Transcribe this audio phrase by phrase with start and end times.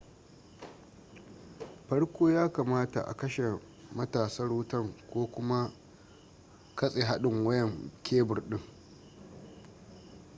[1.87, 3.59] farko ya kamata a kashe
[3.95, 5.71] matatsar wutan ko kuma
[6.75, 8.59] katse hadin wayan kebur din